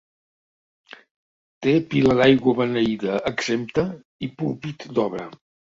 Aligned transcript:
Té 1.67 1.75
pila 1.93 2.17
d'aigua 2.21 2.57
beneïda 2.63 3.21
exempta 3.35 3.89
i 4.31 4.35
púlpit 4.43 4.93
d'obra. 4.99 5.33